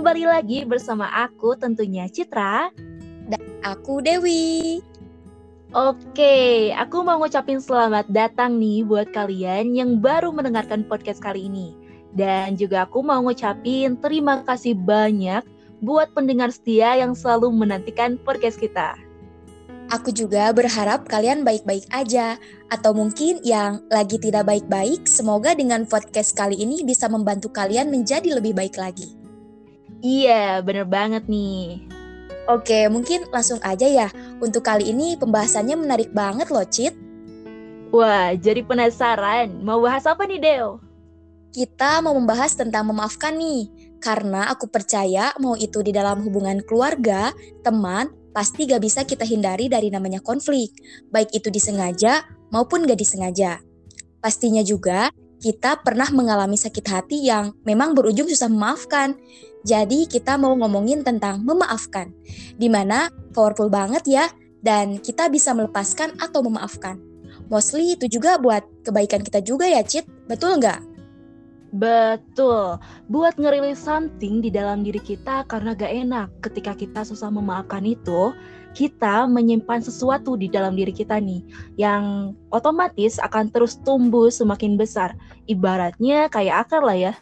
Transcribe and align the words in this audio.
kembali 0.00 0.24
lagi 0.24 0.64
bersama 0.64 1.12
aku 1.12 1.60
tentunya 1.60 2.08
Citra 2.08 2.72
dan 3.28 3.44
aku 3.60 4.00
Dewi. 4.00 4.80
Oke, 5.76 6.72
aku 6.72 7.04
mau 7.04 7.20
ngucapin 7.20 7.60
selamat 7.60 8.08
datang 8.08 8.56
nih 8.56 8.80
buat 8.80 9.12
kalian 9.12 9.76
yang 9.76 10.00
baru 10.00 10.32
mendengarkan 10.32 10.88
podcast 10.88 11.20
kali 11.20 11.52
ini. 11.52 11.76
Dan 12.16 12.56
juga 12.56 12.88
aku 12.88 13.04
mau 13.04 13.20
ngucapin 13.20 14.00
terima 14.00 14.40
kasih 14.48 14.72
banyak 14.72 15.44
buat 15.84 16.08
pendengar 16.16 16.48
setia 16.48 16.96
yang 16.96 17.12
selalu 17.12 17.52
menantikan 17.52 18.16
podcast 18.24 18.56
kita. 18.56 18.96
Aku 19.92 20.16
juga 20.16 20.48
berharap 20.56 21.12
kalian 21.12 21.44
baik-baik 21.44 21.84
aja, 21.92 22.40
atau 22.72 22.96
mungkin 22.96 23.44
yang 23.44 23.84
lagi 23.92 24.16
tidak 24.16 24.48
baik-baik, 24.48 25.04
semoga 25.04 25.52
dengan 25.52 25.84
podcast 25.84 26.32
kali 26.32 26.56
ini 26.56 26.88
bisa 26.88 27.04
membantu 27.04 27.52
kalian 27.52 27.92
menjadi 27.92 28.40
lebih 28.40 28.56
baik 28.56 28.80
lagi. 28.80 29.19
Iya, 30.00 30.64
bener 30.64 30.88
banget 30.88 31.28
nih. 31.28 31.84
Oke, 32.48 32.88
mungkin 32.88 33.28
langsung 33.30 33.60
aja 33.60 33.84
ya. 33.86 34.08
Untuk 34.40 34.64
kali 34.64 34.90
ini 34.90 35.14
pembahasannya 35.20 35.76
menarik 35.76 36.10
banget 36.10 36.48
loh, 36.48 36.64
Cit. 36.64 36.96
Wah, 37.92 38.32
jadi 38.34 38.64
penasaran. 38.64 39.60
Mau 39.60 39.84
bahas 39.84 40.08
apa 40.08 40.24
nih, 40.24 40.40
Deo? 40.40 40.80
Kita 41.52 42.00
mau 42.00 42.16
membahas 42.16 42.56
tentang 42.56 42.88
memaafkan 42.88 43.36
nih. 43.36 43.68
Karena 44.00 44.48
aku 44.48 44.72
percaya 44.72 45.36
mau 45.36 45.52
itu 45.54 45.84
di 45.84 45.92
dalam 45.92 46.24
hubungan 46.24 46.64
keluarga, 46.64 47.36
teman, 47.60 48.08
pasti 48.32 48.64
gak 48.64 48.80
bisa 48.80 49.04
kita 49.04 49.26
hindari 49.28 49.68
dari 49.68 49.92
namanya 49.92 50.22
konflik, 50.24 50.72
baik 51.12 51.34
itu 51.34 51.52
disengaja 51.52 52.24
maupun 52.48 52.88
gak 52.88 52.96
disengaja. 52.96 53.60
Pastinya 54.22 54.64
juga 54.64 55.12
kita 55.40 55.80
pernah 55.80 56.08
mengalami 56.12 56.56
sakit 56.56 56.86
hati 56.86 57.28
yang 57.28 57.56
memang 57.64 57.96
berujung 57.96 58.28
susah 58.28 58.48
memaafkan. 58.48 59.16
Jadi 59.64 60.08
kita 60.08 60.40
mau 60.40 60.56
ngomongin 60.56 61.04
tentang 61.04 61.44
memaafkan, 61.44 62.12
di 62.56 62.68
mana 62.72 63.12
powerful 63.36 63.68
banget 63.68 64.04
ya, 64.08 64.24
dan 64.64 65.00
kita 65.00 65.28
bisa 65.28 65.52
melepaskan 65.52 66.16
atau 66.20 66.40
memaafkan. 66.44 67.00
Mostly 67.50 67.98
itu 67.98 68.06
juga 68.06 68.38
buat 68.38 68.62
kebaikan 68.86 69.20
kita 69.26 69.42
juga 69.42 69.66
ya, 69.66 69.82
Cit. 69.82 70.06
Betul 70.30 70.62
nggak? 70.62 70.90
Betul, 71.70 72.82
buat 73.06 73.38
ngerilis 73.38 73.78
something 73.78 74.42
di 74.42 74.50
dalam 74.50 74.82
diri 74.82 74.98
kita 74.98 75.46
karena 75.46 75.70
gak 75.70 75.94
enak 75.94 76.28
ketika 76.42 76.74
kita 76.74 77.06
susah 77.06 77.30
memaafkan 77.30 77.86
itu, 77.86 78.34
kita 78.74 79.30
menyimpan 79.30 79.78
sesuatu 79.78 80.34
di 80.34 80.50
dalam 80.50 80.74
diri 80.74 80.90
kita 80.90 81.22
nih 81.22 81.46
yang 81.78 82.34
otomatis 82.50 83.22
akan 83.22 83.54
terus 83.54 83.78
tumbuh 83.86 84.26
semakin 84.34 84.74
besar. 84.74 85.14
Ibaratnya 85.46 86.26
kayak 86.26 86.66
akar 86.66 86.82
lah 86.82 86.98
ya. 86.98 87.14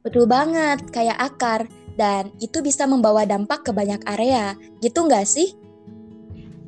Betul 0.00 0.24
banget, 0.24 0.80
kayak 0.92 1.18
akar. 1.20 1.68
Dan 1.98 2.32
itu 2.40 2.64
bisa 2.64 2.88
membawa 2.88 3.28
dampak 3.28 3.66
ke 3.66 3.70
banyak 3.76 4.00
area, 4.08 4.56
gitu 4.80 5.04
nggak 5.04 5.28
sih? 5.28 5.52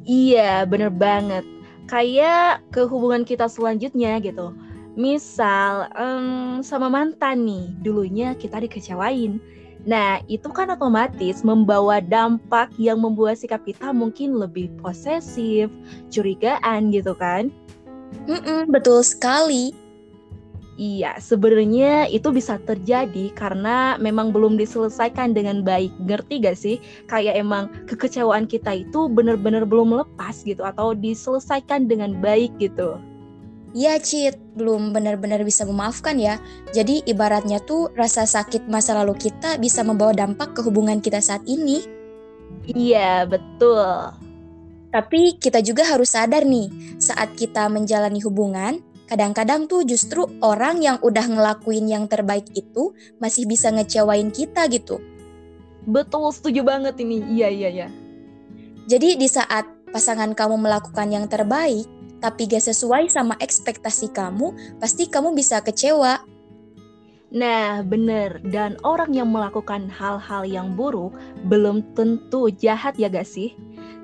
Iya, 0.05 0.69
bener 0.69 0.93
banget. 0.93 1.47
Kayak 1.89 2.61
ke 2.75 2.85
hubungan 2.85 3.25
kita 3.25 3.49
selanjutnya 3.49 4.19
gitu 4.21 4.53
Misal 4.93 5.89
um, 5.97 6.61
sama 6.61 6.93
mantan 6.93 7.49
nih, 7.49 7.65
dulunya 7.81 8.37
kita 8.37 8.61
dikecewain. 8.61 9.41
Nah, 9.89 10.21
itu 10.29 10.47
kan 10.53 10.69
otomatis 10.69 11.41
membawa 11.43 11.99
dampak 12.05 12.71
yang 12.77 13.01
membuat 13.01 13.41
sikap 13.41 13.65
kita 13.65 13.91
mungkin 13.91 14.37
lebih 14.37 14.69
posesif, 14.79 15.73
curigaan 16.13 16.93
gitu 16.93 17.17
kan? 17.17 17.49
Mm-mm, 18.29 18.69
betul 18.69 19.01
sekali. 19.01 19.73
Iya, 20.81 21.21
sebenarnya 21.21 22.09
itu 22.09 22.33
bisa 22.33 22.57
terjadi 22.65 23.29
karena 23.37 24.01
memang 24.01 24.33
belum 24.33 24.57
diselesaikan 24.57 25.37
dengan 25.37 25.61
baik. 25.61 25.93
Ngerti 26.01 26.41
gak 26.41 26.57
sih? 26.57 26.81
Kayak 27.13 27.45
emang 27.45 27.69
kekecewaan 27.85 28.49
kita 28.49 28.81
itu 28.81 29.05
benar-benar 29.13 29.69
belum 29.69 29.93
lepas 29.93 30.41
gitu 30.49 30.65
atau 30.65 30.97
diselesaikan 30.97 31.93
dengan 31.93 32.17
baik 32.25 32.57
gitu. 32.57 32.97
Iya 33.73 34.01
Cit, 34.01 34.37
belum 34.57 34.93
benar-benar 34.97 35.45
bisa 35.45 35.65
memaafkan 35.69 36.17
ya. 36.17 36.41
Jadi 36.73 37.05
ibaratnya 37.05 37.61
tuh 37.61 37.93
rasa 37.93 38.25
sakit 38.25 38.69
masa 38.69 38.97
lalu 38.97 39.17
kita 39.17 39.57
bisa 39.61 39.81
membawa 39.85 40.17
dampak 40.17 40.57
ke 40.57 40.61
hubungan 40.65 41.01
kita 41.05 41.21
saat 41.21 41.45
ini. 41.49 41.85
Iya, 42.69 43.25
betul. 43.29 44.13
Tapi 44.93 45.41
kita 45.41 45.65
juga 45.65 45.89
harus 45.89 46.13
sadar 46.13 46.45
nih, 46.45 46.69
saat 47.01 47.33
kita 47.33 47.65
menjalani 47.73 48.21
hubungan, 48.21 48.85
kadang-kadang 49.13 49.69
tuh 49.69 49.85
justru 49.85 50.25
orang 50.41 50.81
yang 50.81 50.97
udah 51.05 51.29
ngelakuin 51.29 51.85
yang 51.85 52.09
terbaik 52.09 52.49
itu 52.57 52.97
masih 53.21 53.45
bisa 53.45 53.69
ngecewain 53.69 54.33
kita 54.33 54.65
gitu. 54.73 55.05
Betul, 55.85 56.33
setuju 56.33 56.65
banget 56.65 56.97
ini. 57.05 57.21
Iya, 57.37 57.53
iya, 57.53 57.69
iya. 57.69 57.89
Jadi 58.89 59.21
di 59.21 59.29
saat 59.29 59.69
pasangan 59.93 60.33
kamu 60.33 60.65
melakukan 60.65 61.13
yang 61.13 61.29
terbaik, 61.29 61.85
tapi 62.25 62.49
gak 62.49 62.65
sesuai 62.65 63.13
sama 63.13 63.37
ekspektasi 63.37 64.17
kamu, 64.17 64.81
pasti 64.81 65.05
kamu 65.05 65.37
bisa 65.37 65.61
kecewa. 65.61 66.25
Nah, 67.33 67.85
bener. 67.85 68.41
Dan 68.49 68.81
orang 68.81 69.13
yang 69.13 69.29
melakukan 69.29 69.93
hal-hal 69.93 70.49
yang 70.49 70.73
buruk 70.73 71.13
belum 71.45 71.85
tentu 71.93 72.49
jahat 72.49 72.97
ya 72.97 73.13
gak 73.13 73.29
sih? 73.29 73.53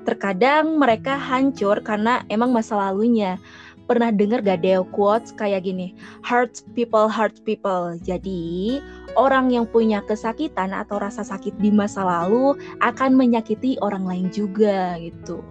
Terkadang 0.05 0.77
mereka 0.77 1.17
hancur 1.17 1.81
karena 1.81 2.25
emang 2.29 2.53
masa 2.53 2.77
lalunya. 2.77 3.41
Pernah 3.89 4.13
denger 4.13 4.45
gak 4.45 4.61
Deo 4.61 4.85
quotes 4.93 5.33
kayak 5.33 5.65
gini, 5.65 5.97
hurt 6.21 6.61
people, 6.77 7.09
hurt 7.09 7.41
people. 7.41 7.97
Jadi, 8.05 8.77
orang 9.17 9.49
yang 9.49 9.65
punya 9.65 10.05
kesakitan 10.05 10.77
atau 10.77 11.01
rasa 11.01 11.25
sakit 11.25 11.57
di 11.57 11.73
masa 11.73 12.05
lalu 12.05 12.53
akan 12.85 13.17
menyakiti 13.17 13.81
orang 13.81 14.05
lain 14.05 14.29
juga 14.29 14.93
gitu. 15.01 15.41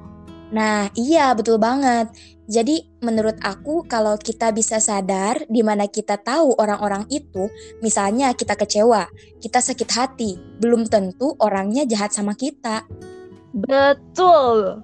Nah, 0.49 0.89
iya 0.97 1.37
betul 1.37 1.61
banget. 1.61 2.09
Jadi 2.49 2.81
menurut 3.05 3.37
aku 3.45 3.85
kalau 3.85 4.17
kita 4.17 4.49
bisa 4.57 4.81
sadar 4.81 5.45
di 5.53 5.61
mana 5.61 5.85
kita 5.85 6.17
tahu 6.17 6.57
orang-orang 6.57 7.05
itu, 7.13 7.53
misalnya 7.85 8.33
kita 8.33 8.57
kecewa, 8.57 9.05
kita 9.45 9.61
sakit 9.61 9.91
hati, 9.93 10.41
belum 10.57 10.89
tentu 10.89 11.37
orangnya 11.37 11.85
jahat 11.85 12.17
sama 12.17 12.33
kita. 12.33 12.89
Betul. 13.53 14.81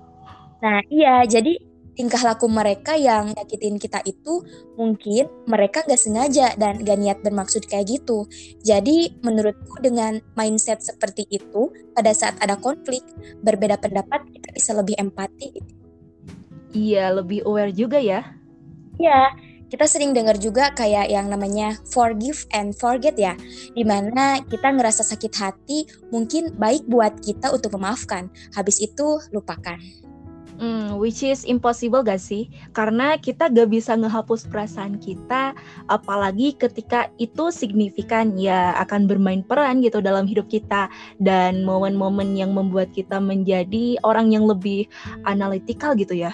Nah, 0.60 0.80
iya, 0.92 1.24
jadi 1.24 1.56
tingkah 1.94 2.20
laku 2.22 2.46
mereka 2.50 2.98
yang 2.98 3.32
nyakitin 3.34 3.78
kita 3.78 4.02
itu 4.06 4.42
mungkin 4.78 5.30
mereka 5.46 5.82
gak 5.86 5.98
sengaja 5.98 6.54
dan 6.58 6.82
gak 6.82 6.98
niat 6.98 7.18
bermaksud 7.22 7.66
kayak 7.66 7.98
gitu. 7.98 8.26
Jadi 8.62 9.18
menurutku 9.22 9.80
dengan 9.80 10.18
mindset 10.34 10.82
seperti 10.82 11.26
itu 11.30 11.70
pada 11.94 12.10
saat 12.14 12.38
ada 12.42 12.58
konflik 12.58 13.02
berbeda 13.42 13.78
pendapat 13.78 14.26
kita 14.30 14.48
bisa 14.52 14.70
lebih 14.74 14.98
empati. 14.98 15.50
Iya 16.74 17.14
lebih 17.14 17.46
aware 17.46 17.70
juga 17.70 18.02
ya. 18.02 18.26
Iya 18.98 19.34
kita 19.74 19.90
sering 19.90 20.14
dengar 20.14 20.38
juga 20.38 20.70
kayak 20.70 21.10
yang 21.10 21.26
namanya 21.26 21.74
forgive 21.90 22.46
and 22.54 22.78
forget 22.78 23.18
ya, 23.18 23.34
di 23.74 23.82
mana 23.82 24.38
kita 24.46 24.70
ngerasa 24.70 25.02
sakit 25.02 25.34
hati 25.34 25.82
mungkin 26.14 26.54
baik 26.54 26.86
buat 26.86 27.18
kita 27.18 27.50
untuk 27.50 27.74
memaafkan, 27.74 28.30
habis 28.54 28.78
itu 28.78 29.18
lupakan. 29.34 29.74
Hmm, 30.54 31.02
which 31.02 31.26
is 31.26 31.42
impossible 31.42 32.06
gak 32.06 32.22
sih? 32.22 32.46
Karena 32.70 33.18
kita 33.18 33.50
gak 33.50 33.74
bisa 33.74 33.98
ngehapus 33.98 34.46
perasaan 34.46 35.02
kita, 35.02 35.50
apalagi 35.90 36.54
ketika 36.54 37.10
itu 37.18 37.50
signifikan 37.50 38.38
ya 38.38 38.70
akan 38.78 39.10
bermain 39.10 39.42
peran 39.42 39.82
gitu 39.82 39.98
dalam 39.98 40.30
hidup 40.30 40.46
kita 40.46 40.86
dan 41.18 41.66
momen-momen 41.66 42.38
yang 42.38 42.54
membuat 42.54 42.94
kita 42.94 43.18
menjadi 43.18 43.98
orang 44.06 44.30
yang 44.30 44.46
lebih 44.46 44.86
analitikal 45.26 45.98
gitu 45.98 46.14
ya. 46.14 46.30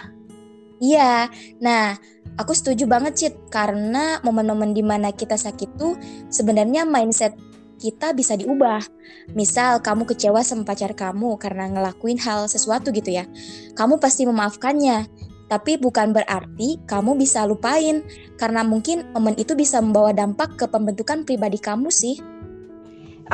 Iya, 0.80 1.28
nah 1.60 1.96
aku 2.40 2.56
setuju 2.56 2.88
banget 2.88 3.12
Cit 3.16 3.34
karena 3.52 4.16
momen-momen 4.24 4.72
di 4.72 4.80
mana 4.80 5.12
kita 5.12 5.36
sakit 5.36 5.76
tuh 5.76 5.96
sebenarnya 6.32 6.88
mindset 6.88 7.36
kita 7.80 8.12
bisa 8.12 8.36
diubah. 8.36 8.84
Misal 9.32 9.80
kamu 9.80 10.04
kecewa 10.04 10.44
sama 10.44 10.68
pacar 10.68 10.92
kamu 10.92 11.40
karena 11.40 11.72
ngelakuin 11.72 12.20
hal 12.20 12.44
sesuatu 12.46 12.92
gitu 12.92 13.16
ya. 13.16 13.24
Kamu 13.72 13.96
pasti 13.96 14.28
memaafkannya. 14.28 15.08
Tapi 15.50 15.82
bukan 15.82 16.14
berarti 16.14 16.78
kamu 16.86 17.18
bisa 17.18 17.42
lupain 17.42 18.06
karena 18.38 18.62
mungkin 18.62 19.10
momen 19.10 19.34
itu 19.34 19.58
bisa 19.58 19.82
membawa 19.82 20.14
dampak 20.14 20.54
ke 20.54 20.70
pembentukan 20.70 21.26
pribadi 21.26 21.58
kamu 21.58 21.90
sih. 21.90 22.22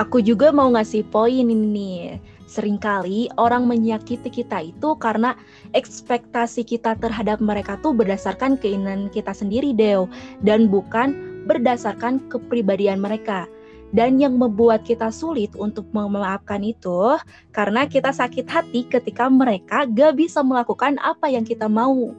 Aku 0.01 0.25
juga 0.25 0.49
mau 0.49 0.73
ngasih 0.73 1.05
poin 1.13 1.45
ini. 1.45 2.17
Seringkali 2.47 3.37
orang 3.43 3.67
menyakiti 3.67 4.31
kita 4.31 4.63
itu 4.63 4.95
karena 5.03 5.35
ekspektasi 5.75 6.63
kita 6.63 6.95
terhadap 6.97 7.43
mereka 7.43 7.75
tuh 7.83 7.91
berdasarkan 7.91 8.55
keinginan 8.57 9.11
kita 9.11 9.35
sendiri, 9.35 9.75
Deo, 9.75 10.07
dan 10.47 10.71
bukan 10.71 11.43
berdasarkan 11.51 12.23
kepribadian 12.31 13.03
mereka. 13.03 13.51
Dan 13.95 14.19
yang 14.19 14.35
membuat 14.35 14.83
kita 14.83 15.15
sulit 15.15 15.55
untuk 15.55 15.87
memaafkan 15.95 16.63
itu 16.63 17.17
karena 17.55 17.87
kita 17.87 18.11
sakit 18.11 18.47
hati 18.47 18.87
ketika 18.91 19.31
mereka 19.31 19.87
gak 19.87 20.19
bisa 20.19 20.43
melakukan 20.43 20.99
apa 21.03 21.31
yang 21.31 21.47
kita 21.47 21.71
mau. 21.71 22.15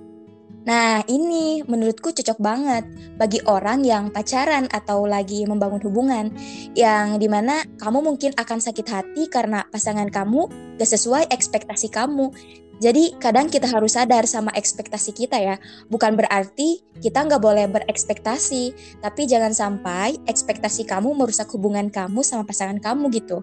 Nah, 0.67 0.99
ini 1.07 1.63
menurutku 1.63 2.11
cocok 2.11 2.43
banget 2.43 2.83
bagi 3.15 3.39
orang 3.47 3.87
yang 3.87 4.11
pacaran 4.11 4.67
atau 4.67 5.07
lagi 5.07 5.47
membangun 5.47 5.79
hubungan 5.79 6.27
yang 6.75 7.15
di 7.15 7.31
mana 7.31 7.63
kamu 7.79 8.03
mungkin 8.03 8.35
akan 8.35 8.59
sakit 8.59 8.87
hati 8.91 9.23
karena 9.31 9.63
pasangan 9.71 10.11
kamu 10.11 10.51
gak 10.75 10.91
sesuai 10.91 11.31
ekspektasi 11.31 11.87
kamu. 11.87 12.35
Jadi 12.77 13.17
kadang 13.17 13.49
kita 13.49 13.65
harus 13.65 13.97
sadar 13.97 14.29
sama 14.29 14.53
ekspektasi 14.53 15.11
kita 15.17 15.37
ya. 15.41 15.55
Bukan 15.89 16.13
berarti 16.13 16.85
kita 17.01 17.25
nggak 17.25 17.41
boleh 17.41 17.65
berekspektasi, 17.65 18.63
tapi 19.01 19.25
jangan 19.25 19.53
sampai 19.53 20.21
ekspektasi 20.29 20.85
kamu 20.85 21.17
merusak 21.17 21.49
hubungan 21.57 21.89
kamu 21.89 22.21
sama 22.21 22.45
pasangan 22.45 22.77
kamu 22.77 23.09
gitu. 23.17 23.41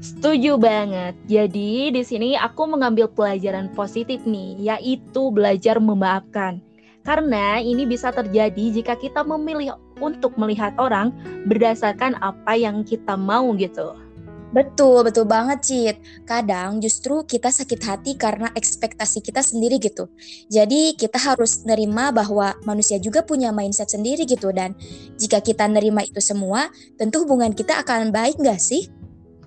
Setuju 0.00 0.58
banget. 0.58 1.14
Jadi 1.30 1.94
di 1.94 2.02
sini 2.02 2.34
aku 2.34 2.66
mengambil 2.66 3.06
pelajaran 3.06 3.70
positif 3.76 4.24
nih, 4.26 4.58
yaitu 4.74 5.30
belajar 5.30 5.78
memaafkan. 5.78 6.58
Karena 7.04 7.60
ini 7.60 7.84
bisa 7.84 8.08
terjadi 8.10 8.80
jika 8.80 8.96
kita 8.96 9.20
memilih 9.22 9.76
untuk 10.00 10.34
melihat 10.40 10.72
orang 10.80 11.12
berdasarkan 11.44 12.16
apa 12.24 12.56
yang 12.56 12.80
kita 12.80 13.12
mau 13.14 13.52
gitu. 13.60 13.92
Betul, 14.54 15.02
betul 15.02 15.26
banget, 15.26 15.58
Cit. 15.66 15.96
Kadang 16.22 16.78
justru 16.78 17.26
kita 17.26 17.50
sakit 17.50 17.80
hati 17.82 18.14
karena 18.14 18.46
ekspektasi 18.54 19.18
kita 19.18 19.42
sendiri 19.42 19.82
gitu. 19.82 20.06
Jadi 20.46 20.94
kita 20.94 21.18
harus 21.18 21.66
nerima 21.66 22.14
bahwa 22.14 22.54
manusia 22.62 23.02
juga 23.02 23.26
punya 23.26 23.50
mindset 23.50 23.90
sendiri 23.90 24.22
gitu. 24.22 24.54
Dan 24.54 24.78
jika 25.18 25.42
kita 25.42 25.66
nerima 25.66 26.06
itu 26.06 26.22
semua, 26.22 26.70
tentu 26.94 27.26
hubungan 27.26 27.50
kita 27.50 27.82
akan 27.82 28.14
baik 28.14 28.38
nggak 28.38 28.62
sih? 28.62 28.86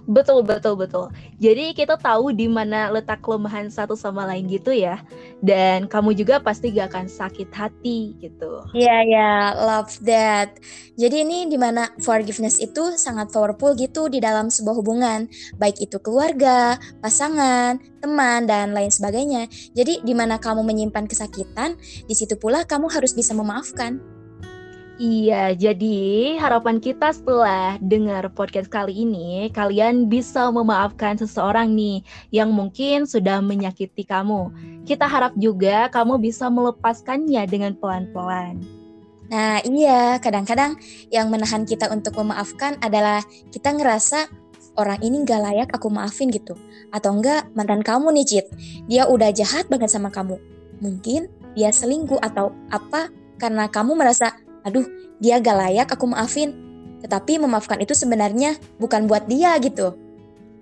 Betul, 0.07 0.47
betul, 0.47 0.79
betul. 0.79 1.11
Jadi 1.35 1.75
kita 1.75 1.99
tahu 1.99 2.31
di 2.31 2.47
mana 2.47 2.87
letak 2.87 3.19
kelemahan 3.19 3.67
satu 3.67 3.91
sama 3.91 4.23
lain 4.23 4.47
gitu 4.47 4.71
ya. 4.71 5.03
Dan 5.43 5.91
kamu 5.91 6.15
juga 6.15 6.39
pasti 6.39 6.71
gak 6.71 6.95
akan 6.95 7.05
sakit 7.11 7.51
hati 7.51 8.15
gitu. 8.23 8.63
Iya, 8.71 8.87
yeah, 8.87 9.01
ya, 9.03 9.19
yeah, 9.19 9.41
love 9.67 9.91
that. 10.07 10.55
Jadi 10.95 11.27
ini 11.27 11.51
di 11.51 11.59
mana 11.59 11.91
forgiveness 11.99 12.63
itu 12.63 12.95
sangat 12.95 13.35
powerful 13.35 13.75
gitu 13.75 14.07
di 14.07 14.23
dalam 14.23 14.47
sebuah 14.47 14.79
hubungan. 14.79 15.27
Baik 15.59 15.91
itu 15.91 15.99
keluarga, 15.99 16.79
pasangan, 17.03 17.75
teman, 17.99 18.47
dan 18.47 18.71
lain 18.71 18.89
sebagainya. 18.89 19.51
Jadi 19.75 20.07
di 20.07 20.13
mana 20.15 20.39
kamu 20.39 20.63
menyimpan 20.63 21.03
kesakitan, 21.03 21.75
di 22.07 22.15
situ 22.15 22.39
pula 22.39 22.63
kamu 22.63 22.87
harus 22.87 23.11
bisa 23.11 23.35
memaafkan. 23.35 24.16
Iya, 24.97 25.53
jadi 25.53 25.97
harapan 26.41 26.81
kita 26.81 27.13
setelah 27.13 27.77
dengar 27.77 28.33
podcast 28.33 28.65
kali 28.65 29.05
ini, 29.05 29.45
kalian 29.53 30.09
bisa 30.09 30.49
memaafkan 30.49 31.13
seseorang 31.21 31.69
nih 31.77 32.01
yang 32.33 32.49
mungkin 32.49 33.05
sudah 33.05 33.37
menyakiti 33.37 34.01
kamu. 34.01 34.49
Kita 34.89 35.05
harap 35.05 35.37
juga 35.37 35.85
kamu 35.93 36.17
bisa 36.17 36.49
melepaskannya 36.49 37.45
dengan 37.45 37.77
pelan-pelan. 37.77 38.57
Nah, 39.29 39.61
iya, 39.69 40.17
kadang-kadang 40.17 40.81
yang 41.13 41.29
menahan 41.29 41.61
kita 41.69 41.93
untuk 41.93 42.17
memaafkan 42.17 42.81
adalah 42.81 43.21
kita 43.53 43.77
ngerasa 43.77 44.25
orang 44.81 44.97
ini 45.05 45.21
gak 45.29 45.45
layak 45.45 45.69
aku 45.77 45.93
maafin 45.93 46.33
gitu. 46.33 46.57
Atau 46.89 47.13
enggak 47.13 47.45
mantan 47.53 47.85
kamu 47.85 48.17
nih, 48.17 48.25
Cit. 48.25 48.45
Dia 48.89 49.05
udah 49.05 49.29
jahat 49.29 49.69
banget 49.69 49.93
sama 49.93 50.09
kamu. 50.09 50.41
Mungkin 50.81 51.29
dia 51.53 51.69
selingkuh 51.69 52.17
atau 52.17 52.49
apa 52.73 53.13
karena 53.37 53.69
kamu 53.69 53.93
merasa 53.93 54.46
aduh 54.67 54.83
dia 55.23 55.39
gak 55.39 55.55
layak 55.55 55.87
aku 55.95 56.11
maafin. 56.11 56.51
Tetapi 56.99 57.39
memaafkan 57.39 57.79
itu 57.79 57.95
sebenarnya 57.95 58.59
bukan 58.77 59.07
buat 59.07 59.23
dia 59.31 59.55
gitu. 59.63 59.95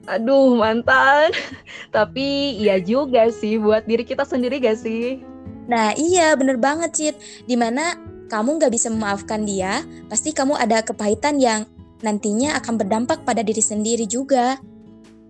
Aduh 0.06 0.54
mantan. 0.54 1.34
Tapi 1.96 2.56
iya 2.62 2.78
juga 2.78 3.34
sih 3.34 3.58
buat 3.58 3.90
diri 3.90 4.06
kita 4.06 4.22
sendiri 4.22 4.62
gak 4.62 4.78
sih? 4.78 5.26
Nah 5.66 5.98
iya 5.98 6.38
bener 6.38 6.62
banget 6.62 6.92
Cid. 6.94 7.16
Di 7.50 7.58
mana 7.58 7.98
kamu 8.30 8.62
gak 8.62 8.74
bisa 8.74 8.94
memaafkan 8.94 9.46
dia, 9.46 9.82
pasti 10.06 10.30
kamu 10.30 10.54
ada 10.58 10.86
kepahitan 10.86 11.42
yang 11.42 11.66
nantinya 12.06 12.58
akan 12.62 12.78
berdampak 12.78 13.26
pada 13.26 13.42
diri 13.42 13.62
sendiri 13.62 14.06
juga. 14.06 14.62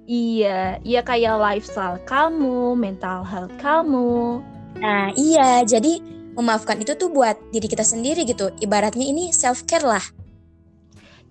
Iya, 0.05 0.77
iya 0.85 1.01
kayak 1.01 1.41
lifestyle 1.41 1.97
kamu, 2.05 2.77
mental 2.77 3.25
health 3.25 3.53
kamu. 3.57 4.37
Nah 4.77 5.09
iya, 5.17 5.65
jadi 5.65 5.97
memaafkan 6.35 6.77
itu 6.79 6.93
tuh 6.95 7.09
buat 7.09 7.39
diri 7.49 7.67
kita 7.67 7.83
sendiri 7.83 8.27
gitu. 8.27 8.51
Ibaratnya 8.59 9.07
ini 9.07 9.31
self 9.31 9.63
care 9.65 9.83
lah. 9.83 10.03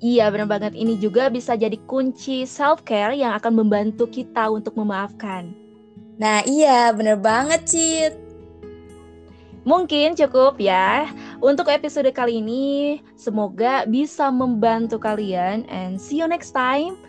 Iya 0.05 0.29
benar 0.29 0.51
banget 0.51 0.77
ini 0.77 1.01
juga 1.01 1.33
bisa 1.33 1.57
jadi 1.57 1.79
kunci 1.89 2.45
self 2.45 2.85
care 2.85 3.17
yang 3.17 3.33
akan 3.39 3.65
membantu 3.65 4.11
kita 4.11 4.51
untuk 4.51 4.77
memaafkan. 4.77 5.55
Nah 6.21 6.45
iya 6.45 6.93
bener 6.93 7.17
banget 7.17 7.65
Cid. 7.65 8.13
Mungkin 9.65 10.13
cukup 10.13 10.61
ya 10.61 11.09
untuk 11.41 11.73
episode 11.73 12.13
kali 12.13 12.45
ini. 12.45 13.01
Semoga 13.17 13.89
bisa 13.89 14.29
membantu 14.29 15.01
kalian 15.01 15.65
and 15.73 15.97
see 15.97 16.21
you 16.21 16.29
next 16.29 16.53
time. 16.53 17.01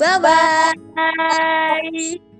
Bye-bye. 0.00 0.72
Bye. 0.96 2.16
Hai 2.16 2.35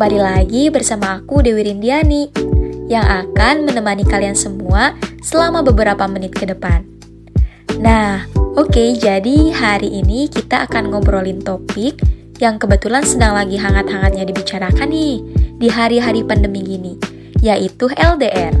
kembali 0.00 0.16
lagi 0.16 0.72
bersama 0.72 1.20
aku 1.20 1.44
Dewi 1.44 1.60
Rindiani 1.60 2.32
yang 2.88 3.04
akan 3.04 3.68
menemani 3.68 4.00
kalian 4.00 4.32
semua 4.32 4.96
selama 5.20 5.60
beberapa 5.60 6.08
menit 6.08 6.32
ke 6.32 6.48
depan. 6.48 6.88
Nah, 7.76 8.24
oke, 8.56 8.72
okay, 8.72 8.96
jadi 8.96 9.52
hari 9.52 10.00
ini 10.00 10.32
kita 10.32 10.64
akan 10.64 10.88
ngobrolin 10.88 11.44
topik 11.44 12.00
yang 12.40 12.56
kebetulan 12.56 13.04
sedang 13.04 13.36
lagi 13.36 13.60
hangat-hangatnya 13.60 14.24
dibicarakan 14.24 14.88
nih 14.88 15.20
di 15.60 15.68
hari-hari 15.68 16.24
pandemi 16.24 16.64
gini, 16.64 16.96
yaitu 17.44 17.92
LDR. 17.92 18.56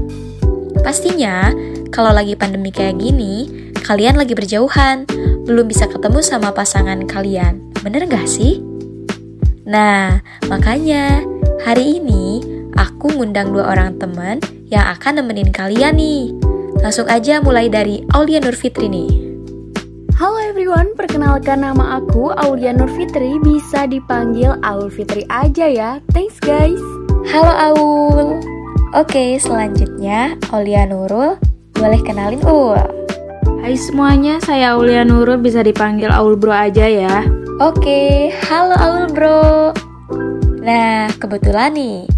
Pastinya, 0.84 1.56
kalau 1.88 2.12
lagi 2.12 2.36
pandemi 2.36 2.68
kayak 2.68 3.00
gini, 3.00 3.48
kalian 3.80 4.20
lagi 4.20 4.36
berjauhan, 4.36 5.08
belum 5.48 5.72
bisa 5.72 5.88
ketemu 5.88 6.20
sama 6.20 6.52
pasangan 6.52 7.00
kalian. 7.08 7.64
Bener 7.80 8.04
gak 8.04 8.28
sih? 8.28 8.69
Nah, 9.70 10.18
makanya 10.50 11.22
hari 11.62 12.02
ini 12.02 12.42
aku 12.74 13.06
ngundang 13.14 13.54
dua 13.54 13.70
orang 13.70 14.02
teman 14.02 14.42
yang 14.66 14.82
akan 14.90 15.22
nemenin 15.22 15.54
kalian 15.54 15.94
nih. 15.94 16.34
Langsung 16.82 17.06
aja 17.06 17.38
mulai 17.38 17.70
dari 17.70 18.02
Aulia 18.10 18.42
Nurfitri 18.42 18.90
nih. 18.90 19.30
Halo 20.18 20.42
everyone, 20.42 20.90
perkenalkan 20.98 21.62
nama 21.62 22.02
aku 22.02 22.34
Aulia 22.34 22.74
Nurfitri, 22.74 23.38
bisa 23.46 23.86
dipanggil 23.86 24.58
Aul 24.66 24.90
Fitri 24.90 25.22
aja 25.30 25.70
ya. 25.70 25.90
Thanks 26.10 26.42
guys. 26.42 26.82
Halo 27.30 27.54
Aul. 27.54 28.42
Oke, 28.98 29.38
selanjutnya 29.38 30.34
Aulia 30.50 30.82
Nurul, 30.82 31.38
boleh 31.78 32.00
kenalin 32.02 32.42
Ul. 32.42 32.74
Hai 33.62 33.78
semuanya, 33.78 34.42
saya 34.42 34.74
Aulia 34.74 35.06
Nurul, 35.06 35.38
bisa 35.38 35.62
dipanggil 35.62 36.10
Aul 36.10 36.34
Bro 36.34 36.50
aja 36.50 36.90
ya. 36.90 37.22
Oke, 37.60 38.32
halo 38.48 38.72
Aul 38.72 39.12
Bro. 39.12 39.76
Nah, 40.64 41.12
kebetulan 41.20 41.76
nih, 41.76 42.08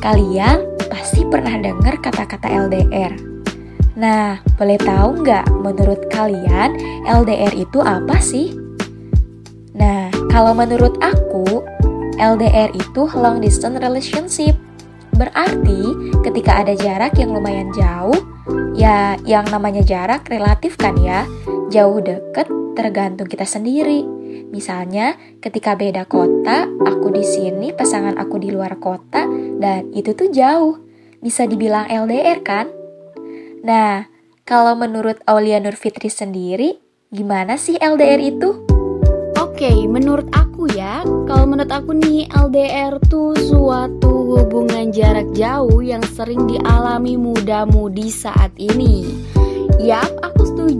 kalian 0.00 0.64
pasti 0.88 1.20
pernah 1.28 1.52
dengar 1.60 2.00
kata-kata 2.00 2.48
LDR. 2.48 3.12
Nah, 4.00 4.40
boleh 4.56 4.80
tahu 4.80 5.20
nggak 5.20 5.52
menurut 5.60 6.08
kalian 6.08 6.80
LDR 7.04 7.52
itu 7.52 7.84
apa 7.84 8.16
sih? 8.24 8.56
Nah, 9.76 10.08
kalau 10.32 10.56
menurut 10.56 10.96
aku, 11.04 11.60
LDR 12.16 12.72
itu 12.72 13.04
long 13.20 13.44
distance 13.44 13.76
relationship. 13.84 14.56
Berarti 15.12 15.92
ketika 16.24 16.64
ada 16.64 16.72
jarak 16.72 17.20
yang 17.20 17.36
lumayan 17.36 17.68
jauh, 17.76 18.16
ya 18.72 19.20
yang 19.28 19.44
namanya 19.52 19.84
jarak 19.84 20.24
relatif 20.32 20.80
kan 20.80 20.96
ya, 20.96 21.28
jauh 21.68 22.00
deket 22.00 22.48
tergantung 22.72 23.28
kita 23.28 23.44
sendiri. 23.44 24.23
Misalnya, 24.54 25.18
ketika 25.42 25.74
beda 25.74 26.06
kota, 26.06 26.70
aku 26.86 27.10
di 27.10 27.26
sini, 27.26 27.74
pasangan 27.74 28.14
aku 28.14 28.38
di 28.38 28.54
luar 28.54 28.78
kota, 28.78 29.26
dan 29.58 29.90
itu 29.90 30.14
tuh 30.14 30.30
jauh. 30.30 30.78
Bisa 31.18 31.42
dibilang 31.50 31.90
LDR 31.90 32.38
kan? 32.46 32.70
Nah, 33.66 34.06
kalau 34.46 34.78
menurut 34.78 35.18
Aulia 35.26 35.58
Nur 35.58 35.74
Fitri 35.74 36.06
sendiri, 36.06 36.78
gimana 37.10 37.58
sih 37.58 37.74
LDR 37.82 38.22
itu? 38.22 38.62
Oke, 39.42 39.66
okay, 39.66 39.90
menurut 39.90 40.30
aku 40.30 40.70
ya, 40.70 41.02
kalau 41.26 41.50
menurut 41.50 41.74
aku 41.74 41.90
nih 41.90 42.30
LDR 42.30 43.02
tuh 43.10 43.34
suatu 43.34 44.38
hubungan 44.38 44.94
jarak 44.94 45.26
jauh 45.34 45.82
yang 45.82 46.02
sering 46.14 46.46
dialami 46.46 47.18
muda-mudi 47.18 48.06
saat 48.06 48.54
ini 48.54 49.06
Yap, 49.84 50.10
aku 50.24 50.33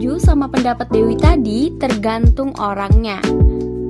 setuju 0.05 0.21
sama 0.21 0.45
pendapat 0.45 0.85
Dewi 0.93 1.17
tadi, 1.17 1.73
tergantung 1.81 2.53
orangnya. 2.61 3.17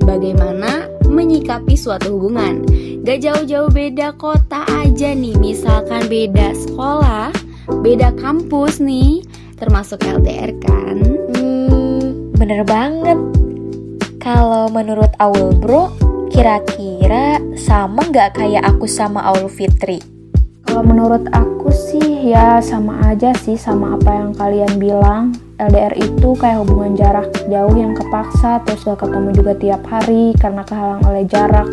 Bagaimana 0.00 0.88
menyikapi 1.04 1.76
suatu 1.76 2.16
hubungan? 2.16 2.64
Gak 3.04 3.20
jauh-jauh 3.20 3.68
beda 3.68 4.16
kota 4.16 4.64
aja 4.64 5.12
nih, 5.12 5.36
misalkan 5.36 6.08
beda 6.08 6.56
sekolah, 6.56 7.36
beda 7.84 8.16
kampus 8.16 8.80
nih, 8.80 9.28
termasuk 9.60 10.08
LDR 10.08 10.56
kan? 10.64 11.04
Hmm, 11.36 12.32
bener 12.32 12.64
banget. 12.64 13.20
Kalau 14.16 14.72
menurut 14.72 15.12
Aul 15.20 15.52
bro, 15.52 15.92
kira-kira 16.32 17.44
sama 17.60 18.08
nggak 18.08 18.40
kayak 18.40 18.64
aku 18.64 18.88
sama 18.88 19.20
Aul 19.20 19.52
Fitri? 19.52 20.00
Kalau 20.64 20.80
menurut 20.80 21.28
aku 21.28 21.68
sih 21.68 22.32
ya 22.32 22.64
sama 22.64 23.04
aja 23.04 23.36
sih 23.36 23.60
sama 23.60 24.00
apa 24.00 24.16
yang 24.16 24.32
kalian 24.32 24.80
bilang. 24.80 25.45
LDR 25.56 25.96
itu 25.96 26.36
kayak 26.36 26.68
hubungan 26.68 26.92
jarak 26.92 27.32
jauh 27.48 27.72
yang 27.72 27.96
kepaksa 27.96 28.60
terus 28.68 28.84
gak 28.84 29.00
ketemu 29.00 29.28
juga 29.32 29.52
tiap 29.56 29.82
hari 29.88 30.36
karena 30.36 30.60
kehalang 30.68 31.00
oleh 31.08 31.24
jarak. 31.24 31.64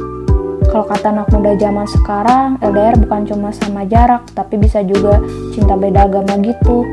Kalau 0.71 0.87
kata 0.87 1.11
anak 1.11 1.27
muda 1.35 1.53
zaman 1.59 1.83
sekarang, 1.85 2.49
LDR 2.63 2.95
bukan 3.03 3.27
cuma 3.27 3.51
sama 3.51 3.83
jarak, 3.83 4.23
tapi 4.31 4.55
bisa 4.55 4.79
juga 4.87 5.19
cinta 5.51 5.75
beda 5.75 6.07
agama 6.07 6.39
gitu. 6.39 6.87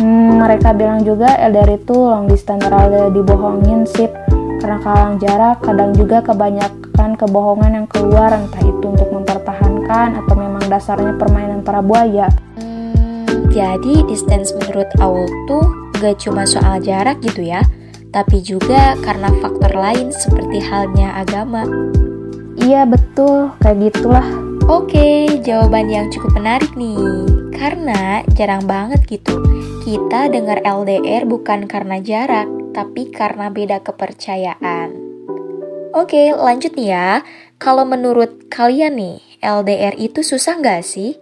Hmm, 0.00 0.40
mereka 0.40 0.72
bilang 0.72 1.04
juga 1.04 1.36
LDR 1.36 1.76
itu 1.76 1.92
long 1.92 2.24
distance 2.24 2.64
rada 2.64 3.12
dibohongin 3.12 3.84
sip 3.84 4.10
karena 4.64 4.80
kehalang 4.80 5.20
jarak, 5.20 5.60
kadang 5.60 5.92
juga 5.92 6.24
kebanyakan 6.24 7.10
kebohongan 7.20 7.84
yang 7.84 7.86
keluar 7.92 8.32
entah 8.32 8.64
itu 8.64 8.84
untuk 8.88 9.12
mempertahankan 9.12 10.16
atau 10.24 10.34
memang 10.34 10.64
dasarnya 10.72 11.12
permainan 11.20 11.60
para 11.60 11.84
buaya. 11.84 12.32
Hmm, 12.56 13.52
jadi 13.52 14.00
distance 14.08 14.56
menurut 14.56 14.88
Aul 15.04 15.28
tuh 15.44 15.85
gak 15.98 16.22
cuma 16.22 16.44
soal 16.44 16.78
jarak 16.80 17.18
gitu 17.24 17.44
ya, 17.44 17.64
tapi 18.14 18.40
juga 18.40 18.96
karena 19.04 19.28
faktor 19.40 19.72
lain 19.76 20.12
seperti 20.12 20.62
halnya 20.62 21.16
agama. 21.20 21.66
Iya 22.56 22.88
betul, 22.88 23.52
kayak 23.60 23.92
gitulah. 23.92 24.26
Oke, 24.66 25.30
jawaban 25.46 25.86
yang 25.86 26.10
cukup 26.10 26.42
menarik 26.42 26.74
nih. 26.74 26.98
Karena 27.54 28.26
jarang 28.34 28.66
banget 28.66 29.06
gitu. 29.06 29.38
Kita 29.86 30.26
dengar 30.26 30.58
LDR 30.66 31.22
bukan 31.22 31.70
karena 31.70 32.02
jarak, 32.02 32.50
tapi 32.74 33.14
karena 33.14 33.46
beda 33.52 33.78
kepercayaan. 33.86 34.98
Oke, 35.94 36.34
lanjut 36.34 36.74
nih 36.74 36.88
ya. 36.92 37.10
Kalau 37.62 37.86
menurut 37.86 38.50
kalian 38.50 38.98
nih, 38.98 39.16
LDR 39.38 39.94
itu 39.96 40.26
susah 40.26 40.58
nggak 40.58 40.82
sih? 40.82 41.14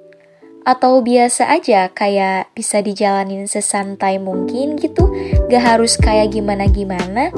Atau 0.64 1.04
biasa 1.04 1.52
aja 1.52 1.92
kayak 1.92 2.56
bisa 2.56 2.80
dijalanin 2.80 3.44
sesantai 3.44 4.16
mungkin 4.16 4.80
gitu? 4.80 5.12
Gak 5.52 5.60
harus 5.60 6.00
kayak 6.00 6.32
gimana-gimana? 6.32 7.28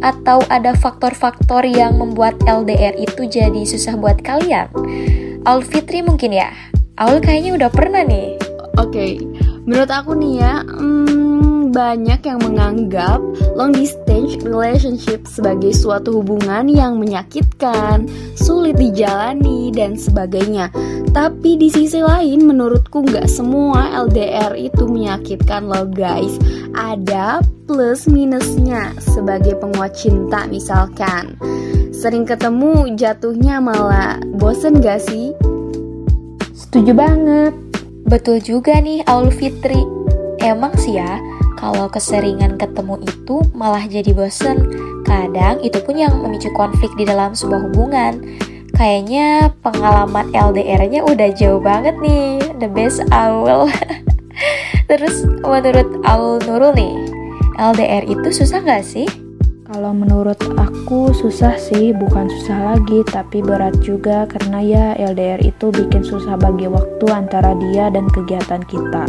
Atau 0.00 0.40
ada 0.48 0.72
faktor-faktor 0.72 1.68
yang 1.68 2.00
membuat 2.00 2.40
LDR 2.48 2.96
itu 2.96 3.28
jadi 3.28 3.62
susah 3.68 4.00
buat 4.00 4.24
kalian? 4.24 4.72
Aul 5.44 5.60
Fitri 5.60 6.00
mungkin 6.00 6.32
ya? 6.32 6.48
Aul 6.96 7.20
kayaknya 7.20 7.60
udah 7.60 7.70
pernah 7.70 8.08
nih. 8.08 8.40
Oke, 8.80 9.20
menurut 9.68 9.92
aku 9.92 10.16
nih 10.16 10.40
ya, 10.40 10.64
hmm, 10.64 11.21
banyak 11.72 12.20
yang 12.22 12.38
menganggap 12.44 13.18
long 13.56 13.72
distance 13.72 14.36
relationship 14.44 15.24
sebagai 15.24 15.72
suatu 15.72 16.20
hubungan 16.20 16.68
yang 16.68 17.00
menyakitkan, 17.00 18.06
sulit 18.36 18.76
dijalani, 18.76 19.72
dan 19.72 19.96
sebagainya. 19.96 20.68
Tapi 21.16 21.56
di 21.56 21.72
sisi 21.72 22.00
lain, 22.00 22.44
menurutku 22.44 23.04
nggak 23.04 23.28
semua 23.28 23.88
LDR 24.08 24.52
itu 24.56 24.84
menyakitkan 24.84 25.64
loh 25.64 25.88
guys. 25.88 26.36
Ada 26.76 27.40
plus 27.64 28.04
minusnya 28.08 28.92
sebagai 29.00 29.56
penguat 29.56 29.96
cinta 29.96 30.44
misalkan. 30.48 31.36
Sering 31.92 32.26
ketemu 32.26 32.92
jatuhnya 32.98 33.62
malah 33.62 34.18
bosen 34.36 34.82
gak 34.82 35.04
sih? 35.06 35.30
Setuju 36.50 36.92
banget. 36.96 37.54
Betul 38.08 38.42
juga 38.42 38.80
nih 38.82 39.06
Aul 39.06 39.30
Fitri. 39.30 39.78
Emang 40.42 40.74
sih 40.74 40.98
ya, 40.98 41.22
kalau 41.62 41.86
keseringan 41.86 42.58
ketemu 42.58 42.98
itu 43.06 43.38
malah 43.54 43.86
jadi 43.86 44.10
bosen. 44.10 44.66
Kadang 45.06 45.62
itu 45.62 45.78
pun 45.78 45.94
yang 45.94 46.18
memicu 46.18 46.50
konflik 46.58 46.90
di 46.98 47.06
dalam 47.06 47.38
sebuah 47.38 47.70
hubungan. 47.70 48.18
Kayaknya 48.74 49.54
pengalaman 49.62 50.34
LDR-nya 50.34 51.06
udah 51.06 51.30
jauh 51.30 51.62
banget 51.62 51.94
nih. 52.02 52.42
The 52.58 52.66
best 52.66 53.06
Aul. 53.14 53.70
Terus 54.90 55.22
menurut 55.46 56.02
Aul 56.02 56.42
Nurul 56.42 56.74
nih, 56.74 56.94
LDR 57.54 58.10
itu 58.10 58.42
susah 58.42 58.58
gak 58.66 58.82
sih? 58.82 59.06
Kalau 59.70 59.94
menurut 59.94 60.36
aku 60.58 61.14
susah 61.14 61.54
sih, 61.62 61.94
bukan 61.94 62.26
susah 62.26 62.74
lagi, 62.74 63.06
tapi 63.06 63.38
berat 63.38 63.78
juga 63.80 64.26
karena 64.26 64.58
ya 64.60 64.86
LDR 64.98 65.38
itu 65.38 65.70
bikin 65.70 66.02
susah 66.02 66.34
bagi 66.34 66.66
waktu 66.66 67.06
antara 67.08 67.54
dia 67.54 67.86
dan 67.86 68.10
kegiatan 68.10 68.66
kita. 68.66 69.06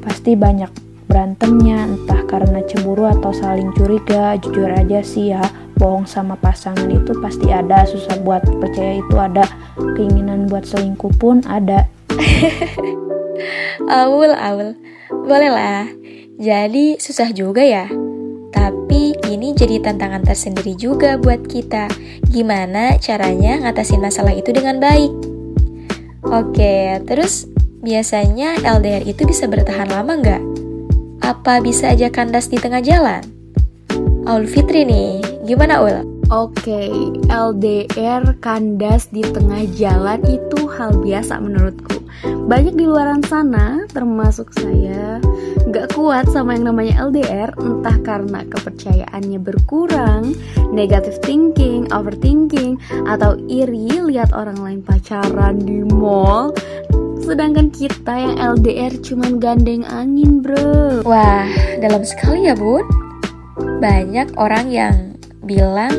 Pasti 0.00 0.38
banyak 0.38 0.87
berantemnya, 1.08 1.88
entah 1.88 2.22
karena 2.28 2.60
cemburu 2.68 3.08
atau 3.08 3.32
saling 3.32 3.72
curiga. 3.74 4.36
Jujur 4.38 4.68
aja 4.68 5.00
sih 5.00 5.32
ya, 5.32 5.42
bohong 5.80 6.04
sama 6.04 6.36
pasangan 6.36 6.86
itu 6.86 7.16
pasti 7.18 7.48
ada, 7.48 7.88
susah 7.88 8.20
buat 8.20 8.44
percaya 8.60 9.00
itu 9.00 9.16
ada, 9.16 9.48
keinginan 9.96 10.46
buat 10.46 10.68
selingkuh 10.68 11.16
pun 11.16 11.40
ada. 11.48 11.88
Aul, 13.88 14.30
Aul, 14.36 14.76
boleh 15.08 15.50
lah. 15.50 15.88
Jadi 16.38 17.00
susah 17.00 17.34
juga 17.34 17.64
ya. 17.64 17.88
Tapi 18.54 19.16
ini 19.26 19.52
jadi 19.52 19.82
tantangan 19.82 20.22
tersendiri 20.22 20.78
juga 20.78 21.18
buat 21.18 21.44
kita. 21.48 21.90
Gimana 22.30 22.94
caranya 23.02 23.58
ngatasin 23.64 23.98
masalah 23.98 24.34
itu 24.36 24.54
dengan 24.54 24.78
baik? 24.78 25.10
Oke, 26.28 26.98
terus 27.06 27.48
biasanya 27.80 28.58
LDR 28.60 29.06
itu 29.06 29.22
bisa 29.24 29.46
bertahan 29.46 29.88
lama 29.88 30.18
nggak? 30.18 30.42
Apa 31.28 31.60
bisa 31.60 31.92
aja 31.92 32.08
kandas 32.08 32.48
di 32.48 32.56
tengah 32.56 32.80
jalan? 32.80 33.20
Aul 34.24 34.48
Fitri 34.48 34.88
nih, 34.88 35.20
gimana 35.44 35.76
Ul? 35.84 36.24
Oke, 36.32 36.88
LDR 37.28 38.32
kandas 38.40 39.12
di 39.12 39.20
tengah 39.20 39.68
jalan 39.76 40.24
itu 40.24 40.64
hal 40.72 40.96
biasa 40.96 41.36
menurutku. 41.36 42.00
Banyak 42.48 42.80
di 42.80 42.88
luaran 42.88 43.20
sana, 43.28 43.84
termasuk 43.92 44.56
saya, 44.56 45.20
gak 45.68 45.92
kuat 45.92 46.32
sama 46.32 46.56
yang 46.56 46.72
namanya 46.72 47.12
LDR, 47.12 47.52
entah 47.60 48.00
karena 48.00 48.48
kepercayaannya 48.48 49.36
berkurang, 49.36 50.32
negative 50.72 51.20
thinking, 51.20 51.84
overthinking, 51.92 52.80
atau 53.04 53.36
iri 53.52 54.00
lihat 54.00 54.32
orang 54.32 54.56
lain 54.64 54.80
pacaran 54.80 55.60
di 55.60 55.84
mall. 55.92 56.56
Sedangkan 57.28 57.68
kita 57.68 58.16
yang 58.16 58.40
LDR 58.40 58.88
cuman 59.04 59.36
gandeng 59.36 59.84
angin, 59.84 60.40
bro. 60.40 61.04
Wah, 61.04 61.44
dalam 61.76 62.00
sekali 62.00 62.48
ya, 62.48 62.56
Bun. 62.56 62.88
Banyak 63.84 64.40
orang 64.40 64.72
yang 64.72 64.96
bilang 65.44 65.92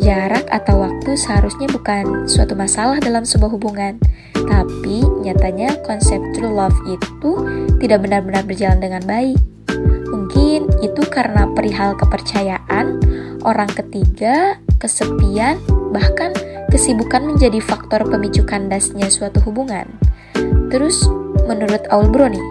jarak 0.00 0.48
atau 0.48 0.80
waktu 0.80 1.12
seharusnya 1.12 1.68
bukan 1.68 2.24
suatu 2.24 2.56
masalah 2.56 2.96
dalam 3.04 3.28
sebuah 3.28 3.52
hubungan. 3.52 4.00
Tapi 4.32 5.04
nyatanya 5.20 5.76
konsep 5.84 6.16
true 6.32 6.48
love 6.48 6.76
itu 6.88 7.44
tidak 7.76 8.08
benar-benar 8.08 8.40
berjalan 8.48 8.80
dengan 8.80 9.04
baik. 9.04 9.36
Mungkin 10.08 10.72
itu 10.80 11.02
karena 11.12 11.52
perihal 11.52 12.00
kepercayaan, 12.00 12.96
orang 13.44 13.68
ketiga, 13.76 14.56
kesepian, 14.80 15.60
bahkan 15.92 16.32
kesibukan 16.72 17.28
menjadi 17.28 17.60
faktor 17.60 18.08
pemicu 18.08 18.40
kandasnya 18.48 19.12
suatu 19.12 19.44
hubungan. 19.44 19.84
Terus 20.70 21.10
menurut 21.50 21.82
Aul 21.90 22.06
Bro 22.08 22.30
nih, 22.30 22.46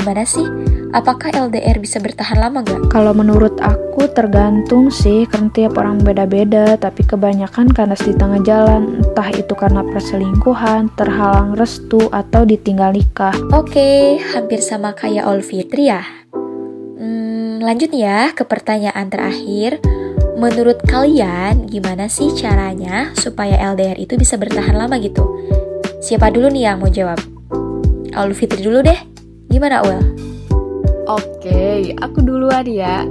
gimana 0.00 0.24
sih? 0.24 0.44
Apakah 0.88 1.28
LDR 1.36 1.76
bisa 1.84 2.00
bertahan 2.00 2.40
lama 2.40 2.64
gak? 2.64 2.88
Kalau 2.88 3.12
menurut 3.12 3.60
aku 3.60 4.08
tergantung 4.08 4.88
sih, 4.88 5.28
karena 5.28 5.52
tiap 5.52 5.76
orang 5.76 6.00
beda-beda, 6.00 6.80
tapi 6.80 7.04
kebanyakan 7.04 7.68
kandas 7.76 8.00
di 8.08 8.16
tengah 8.16 8.40
jalan, 8.40 9.04
entah 9.04 9.28
itu 9.28 9.52
karena 9.52 9.84
perselingkuhan, 9.84 10.88
terhalang 10.96 11.52
restu, 11.60 12.08
atau 12.08 12.48
ditinggal 12.48 12.96
nikah. 12.96 13.36
Oke, 13.52 14.16
hampir 14.32 14.64
sama 14.64 14.96
kayak 14.96 15.28
Aul 15.28 15.44
Fitri 15.44 15.92
ya. 15.92 16.00
Hmm, 16.96 17.60
lanjut 17.60 17.92
ya 17.92 18.32
ke 18.32 18.48
pertanyaan 18.48 19.12
terakhir. 19.12 19.84
Menurut 20.40 20.80
kalian, 20.88 21.68
gimana 21.68 22.08
sih 22.08 22.32
caranya 22.32 23.12
supaya 23.12 23.60
LDR 23.76 24.00
itu 24.00 24.16
bisa 24.16 24.40
bertahan 24.40 24.72
lama 24.72 24.96
gitu? 25.04 25.20
Siapa 26.00 26.32
dulu 26.32 26.48
nih 26.48 26.64
yang 26.64 26.80
mau 26.80 26.88
jawab? 26.88 27.37
Aul 28.14 28.32
Fitri 28.32 28.64
dulu 28.64 28.80
deh. 28.80 28.96
Gimana, 29.48 29.84
Ul? 29.84 30.00
Oke, 31.08 31.92
aku 31.96 32.20
duluan 32.20 32.68
ya. 32.68 33.04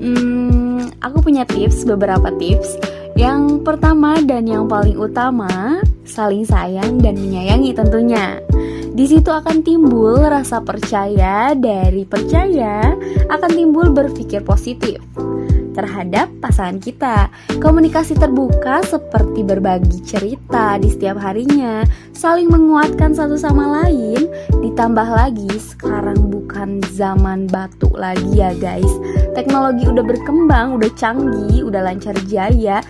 Hmm, 0.00 0.92
aku 1.00 1.24
punya 1.24 1.48
tips, 1.48 1.88
beberapa 1.88 2.28
tips. 2.36 2.76
Yang 3.16 3.64
pertama 3.64 4.20
dan 4.24 4.48
yang 4.48 4.68
paling 4.68 4.96
utama, 4.96 5.80
saling 6.04 6.44
sayang 6.44 7.00
dan 7.00 7.16
menyayangi 7.16 7.72
tentunya. 7.76 8.40
Di 8.90 9.08
situ 9.08 9.32
akan 9.32 9.64
timbul 9.64 10.20
rasa 10.20 10.60
percaya, 10.60 11.56
dari 11.56 12.04
percaya 12.04 12.92
akan 13.32 13.50
timbul 13.52 13.92
berpikir 13.92 14.44
positif 14.44 15.00
terhadap 15.80 16.28
pasangan 16.44 16.76
kita. 16.76 17.32
Komunikasi 17.56 18.20
terbuka 18.20 18.84
seperti 18.84 19.40
berbagi 19.40 20.04
cerita 20.04 20.76
di 20.76 20.92
setiap 20.92 21.16
harinya, 21.16 21.80
saling 22.12 22.52
menguatkan 22.52 23.16
satu 23.16 23.40
sama 23.40 23.80
lain, 23.80 24.28
ditambah 24.60 25.08
lagi 25.08 25.48
sekarang 25.56 26.28
bukan 26.28 26.84
zaman 26.92 27.48
batu 27.48 27.88
lagi 27.96 28.28
ya 28.36 28.52
guys. 28.60 28.92
Teknologi 29.32 29.88
udah 29.88 30.04
berkembang, 30.04 30.76
udah 30.76 30.90
canggih, 31.00 31.64
udah 31.64 31.80
lancar 31.80 32.12
jaya 32.28 32.84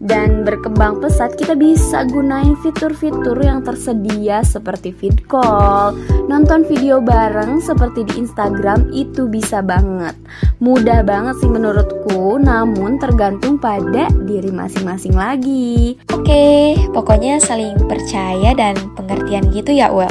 dan 0.00 0.48
berkembang 0.48 0.96
pesat 1.04 1.36
kita 1.36 1.52
bisa 1.52 2.08
gunain 2.08 2.56
fitur-fitur 2.64 3.36
yang 3.36 3.60
tersedia 3.60 4.40
seperti 4.40 4.96
feed 4.96 5.28
call, 5.28 5.92
nonton 6.24 6.64
video 6.64 7.04
bareng 7.04 7.60
seperti 7.60 8.08
di 8.08 8.24
Instagram 8.24 8.88
itu 8.96 9.28
bisa 9.28 9.60
banget. 9.60 10.16
Mudah 10.64 11.04
banget 11.04 11.36
sih 11.44 11.52
menurutku, 11.52 12.40
namun 12.40 12.96
tergantung 12.96 13.60
pada 13.60 14.08
diri 14.24 14.48
masing-masing 14.48 15.12
lagi. 15.12 16.00
Oke, 16.16 16.80
pokoknya 16.96 17.36
saling 17.36 17.76
percaya 17.84 18.56
dan 18.56 18.80
pengertian 18.96 19.52
gitu 19.52 19.76
ya, 19.76 19.92
Well. 19.92 20.10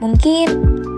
Mungkin 0.00 0.48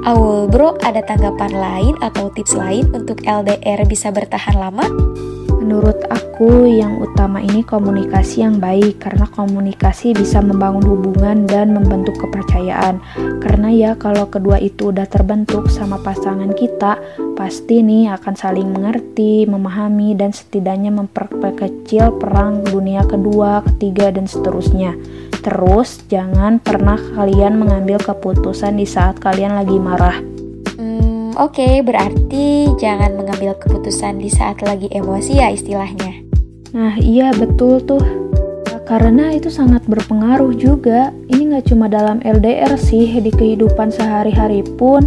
Aul 0.07 0.47
bro 0.47 0.79
ada 0.87 1.03
tanggapan 1.03 1.51
lain 1.51 1.95
atau 1.99 2.31
tips 2.31 2.55
lain 2.55 2.87
untuk 2.95 3.27
LDR 3.27 3.83
bisa 3.91 4.15
bertahan 4.15 4.55
lama? 4.55 4.87
Menurut 5.67 5.99
aku, 6.07 6.71
yang 6.71 7.03
utama 7.03 7.43
ini 7.43 7.67
komunikasi 7.67 8.47
yang 8.47 8.63
baik, 8.63 9.03
karena 9.03 9.27
komunikasi 9.27 10.15
bisa 10.15 10.39
membangun 10.39 10.87
hubungan 10.87 11.43
dan 11.43 11.75
membentuk 11.75 12.15
kepercayaan. 12.23 13.03
Karena 13.43 13.75
ya, 13.75 13.91
kalau 13.99 14.31
kedua 14.31 14.63
itu 14.63 14.95
udah 14.95 15.11
terbentuk 15.11 15.67
sama 15.67 15.99
pasangan 15.99 16.55
kita, 16.55 17.03
pasti 17.35 17.83
nih 17.83 18.15
akan 18.15 18.39
saling 18.39 18.71
mengerti, 18.71 19.43
memahami, 19.51 20.15
dan 20.15 20.31
setidaknya 20.31 20.95
memperkecil 20.95 22.15
perang 22.15 22.63
dunia 22.63 23.03
kedua, 23.03 23.67
ketiga, 23.67 24.15
dan 24.15 24.31
seterusnya. 24.31 24.95
Terus, 25.43 25.99
jangan 26.07 26.63
pernah 26.63 27.03
kalian 27.19 27.59
mengambil 27.59 27.99
keputusan 27.99 28.79
di 28.79 28.87
saat 28.87 29.19
kalian 29.19 29.59
lagi 29.59 29.83
marah 29.83 30.36
Oke, 31.37 31.61
okay, 31.61 31.75
berarti 31.85 32.73
jangan 32.81 33.13
mengambil 33.13 33.53
keputusan 33.61 34.25
di 34.25 34.33
saat 34.33 34.65
lagi 34.65 34.89
emosi 34.89 35.37
ya 35.37 35.53
istilahnya. 35.53 36.25
Nah 36.73 36.97
iya 36.97 37.29
betul 37.37 37.85
tuh. 37.85 38.01
Karena 38.89 39.37
itu 39.37 39.53
sangat 39.53 39.85
berpengaruh 39.85 40.57
juga. 40.57 41.13
Ini 41.29 41.53
nggak 41.53 41.69
cuma 41.69 41.93
dalam 41.93 42.25
LDR 42.25 42.81
sih, 42.81 43.21
di 43.21 43.29
kehidupan 43.29 43.93
sehari-hari 43.93 44.65
pun 44.65 45.05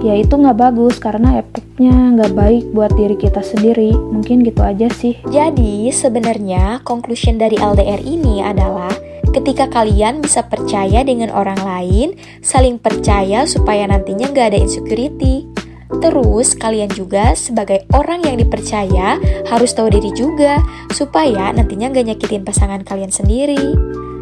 ya 0.00 0.16
itu 0.16 0.32
nggak 0.32 0.56
bagus 0.56 0.96
karena 0.96 1.44
efeknya 1.44 1.92
nggak 2.16 2.32
baik 2.32 2.64
buat 2.72 2.96
diri 2.96 3.20
kita 3.20 3.44
sendiri. 3.44 3.92
Mungkin 3.92 4.40
gitu 4.48 4.64
aja 4.64 4.88
sih. 4.88 5.20
Jadi 5.28 5.92
sebenarnya 5.92 6.80
conclusion 6.88 7.36
dari 7.36 7.60
LDR 7.60 8.00
ini 8.00 8.40
adalah 8.40 8.96
ketika 9.34 9.66
kalian 9.70 10.22
bisa 10.22 10.46
percaya 10.46 11.02
dengan 11.02 11.34
orang 11.34 11.58
lain, 11.62 12.14
saling 12.42 12.78
percaya 12.78 13.42
supaya 13.42 13.86
nantinya 13.90 14.30
nggak 14.30 14.54
ada 14.54 14.58
insecurity. 14.58 15.49
Terus 15.98 16.54
kalian 16.54 16.86
juga 16.94 17.34
sebagai 17.34 17.82
orang 17.90 18.22
yang 18.22 18.38
dipercaya 18.38 19.18
harus 19.50 19.74
tahu 19.74 19.90
diri 19.90 20.14
juga 20.14 20.62
supaya 20.94 21.50
nantinya 21.50 21.90
nggak 21.90 22.06
nyakitin 22.14 22.46
pasangan 22.46 22.86
kalian 22.86 23.10
sendiri. 23.10 23.74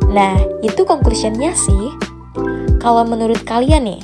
Nah, 0.08 0.40
itu 0.64 0.88
conclusionnya 0.88 1.52
sih. 1.52 1.92
Kalau 2.80 3.04
menurut 3.04 3.44
kalian 3.44 3.84
nih, 3.84 4.00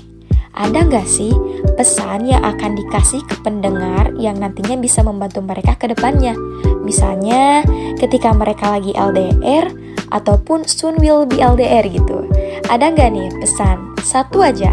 ada 0.52 0.84
nggak 0.84 1.08
sih 1.08 1.32
pesan 1.74 2.28
yang 2.28 2.44
akan 2.44 2.76
dikasih 2.76 3.24
ke 3.24 3.40
pendengar 3.40 4.12
yang 4.20 4.36
nantinya 4.36 4.76
bisa 4.76 5.00
membantu 5.00 5.40
mereka 5.40 5.74
ke 5.80 5.88
depannya? 5.88 6.36
Misalnya, 6.84 7.64
ketika 7.96 8.36
mereka 8.36 8.76
lagi 8.76 8.92
LDR, 8.92 9.72
ataupun 10.14 10.62
soon 10.68 10.94
will 11.02 11.26
be 11.26 11.42
LDR 11.42 11.82
gitu. 11.90 12.28
Ada 12.70 12.94
nggak 12.94 13.10
nih 13.10 13.28
pesan? 13.42 13.98
Satu 14.04 14.44
aja. 14.44 14.70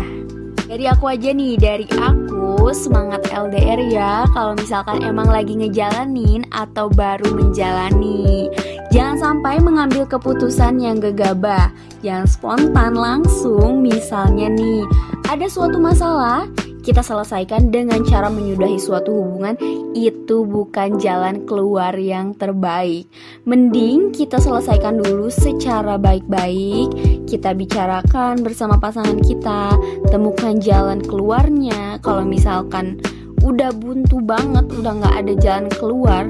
Dari 0.70 0.86
aku 0.88 1.10
aja 1.10 1.34
nih, 1.34 1.58
dari 1.58 1.88
aku 1.90 2.41
semangat 2.74 3.28
LDR 3.32 3.80
ya 3.92 4.26
Kalau 4.32 4.56
misalkan 4.56 5.04
emang 5.04 5.28
lagi 5.28 5.56
ngejalanin 5.56 6.48
atau 6.52 6.88
baru 6.92 7.32
menjalani. 7.32 8.48
Jangan 8.92 9.18
sampai 9.20 9.64
mengambil 9.64 10.04
keputusan 10.04 10.84
yang 10.84 11.00
gegabah 11.00 11.72
Yang 12.04 12.36
spontan 12.36 13.00
langsung 13.00 13.80
Misalnya 13.80 14.52
nih, 14.52 14.84
ada 15.32 15.48
suatu 15.48 15.80
masalah 15.80 16.44
kita 16.82 17.06
selesaikan 17.06 17.70
dengan 17.70 18.02
cara 18.02 18.28
menyudahi 18.28 18.82
suatu 18.82 19.14
hubungan 19.14 19.54
itu 19.94 20.44
bukan 20.50 20.98
jalan 20.98 21.46
keluar 21.46 21.94
yang 21.94 22.34
terbaik. 22.34 23.06
Mending 23.46 24.10
kita 24.10 24.42
selesaikan 24.42 24.98
dulu 24.98 25.30
secara 25.30 26.02
baik-baik, 26.02 26.90
kita 27.30 27.54
bicarakan 27.54 28.42
bersama 28.42 28.82
pasangan 28.82 29.22
kita, 29.22 29.78
temukan 30.10 30.58
jalan 30.58 31.00
keluarnya. 31.06 32.02
Kalau 32.02 32.26
misalkan 32.26 32.98
udah 33.46 33.74
buntu 33.74 34.22
banget, 34.22 34.66
udah 34.74 34.94
nggak 35.02 35.16
ada 35.26 35.34
jalan 35.38 35.68
keluar, 35.78 36.24